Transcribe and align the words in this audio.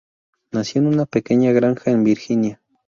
Nació 0.51 0.81
en 0.81 0.87
una 0.87 1.05
pequeña 1.05 1.51
granja 1.51 1.91
en 1.91 2.03
Virginia. 2.03 2.59